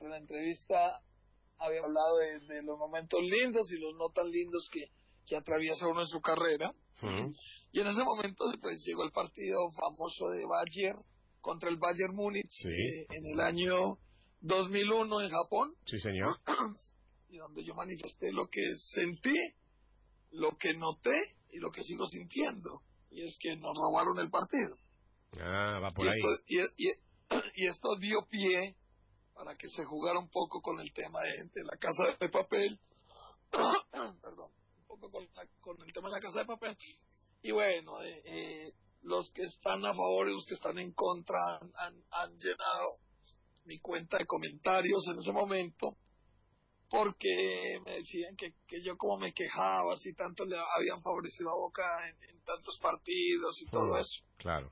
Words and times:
entre 0.00 0.08
la 0.08 0.18
entrevista 0.18 1.00
había 1.58 1.82
hablado 1.84 2.16
de, 2.16 2.62
los 2.62 2.78
momentos 2.78 3.20
lindos 3.20 3.70
y 3.70 3.78
los 3.78 3.94
no 3.96 4.08
tan 4.14 4.30
lindos 4.30 4.68
que, 4.72 4.90
que 5.26 5.36
atraviesa 5.36 5.86
uno 5.88 6.00
en 6.00 6.06
su 6.06 6.20
carrera. 6.20 6.72
Y 7.72 7.80
en 7.80 7.86
ese 7.86 8.02
momento 8.02 8.44
pues 8.60 8.82
llegó 8.84 9.04
el 9.04 9.12
partido 9.12 9.70
famoso 9.72 10.28
de 10.30 10.44
Bayern 10.44 10.98
contra 11.40 11.70
el 11.70 11.78
Bayern 11.78 12.14
Múnich 12.14 12.66
eh, 12.66 13.06
en 13.08 13.26
el 13.32 13.40
año 13.40 13.98
2001 14.40 15.22
en 15.22 15.30
Japón. 15.30 15.74
Sí, 15.86 15.98
señor. 15.98 16.36
y 17.30 17.38
donde 17.38 17.64
yo 17.64 17.74
manifesté 17.74 18.32
lo 18.32 18.48
que 18.48 18.62
sentí, 18.76 19.34
lo 20.32 20.56
que 20.58 20.74
noté 20.74 21.36
y 21.52 21.58
lo 21.58 21.70
que 21.70 21.82
sigo 21.82 22.06
sintiendo. 22.06 22.82
Y 23.10 23.22
es 23.22 23.38
que 23.40 23.56
nos 23.56 23.76
robaron 23.78 24.18
el 24.18 24.30
partido. 24.30 24.76
Ah, 25.40 25.80
va 25.82 25.92
por 25.92 26.08
ahí. 26.08 26.20
y, 27.56 27.66
esto 27.66 27.96
dio 27.98 28.26
pie 28.28 28.76
para 29.40 29.56
que 29.56 29.70
se 29.70 29.86
jugara 29.86 30.18
un 30.18 30.28
poco 30.28 30.60
con 30.60 30.78
el 30.80 30.92
tema 30.92 31.20
de, 31.22 31.64
la 31.64 31.78
casa 31.78 32.14
de 32.20 32.28
papel. 32.28 32.78
Perdón, 34.20 34.52
un 34.80 34.86
poco 34.86 35.10
con, 35.62 35.80
el 35.80 35.92
tema 35.94 36.10
de 36.10 36.14
la 36.16 36.20
casa 36.20 36.40
de 36.40 36.44
papel. 36.44 36.76
Y 37.40 37.50
bueno, 37.50 38.02
eh, 38.02 38.20
eh, 38.26 38.72
los 39.00 39.30
que 39.30 39.44
están 39.44 39.82
a 39.86 39.94
favor 39.94 40.28
y 40.28 40.34
los 40.34 40.44
que 40.44 40.56
están 40.56 40.78
en 40.78 40.92
contra 40.92 41.38
han, 41.56 42.04
han 42.10 42.36
llenado 42.36 42.98
mi 43.64 43.78
cuenta 43.78 44.18
de 44.18 44.26
comentarios 44.26 45.08
en 45.10 45.20
ese 45.20 45.32
momento 45.32 45.96
porque 46.90 47.78
me 47.86 47.92
decían 47.92 48.36
que, 48.36 48.52
que 48.66 48.82
yo 48.82 48.98
como 48.98 49.16
me 49.16 49.32
quejaba, 49.32 49.96
si 49.96 50.12
tanto 50.12 50.44
le 50.44 50.58
habían 50.58 51.00
favorecido 51.00 51.48
a 51.48 51.54
Boca 51.54 51.82
en, 52.08 52.40
tantos 52.42 52.78
partidos 52.82 53.62
y 53.62 53.70
todo 53.70 53.96
eso. 53.96 54.22
Claro. 54.36 54.68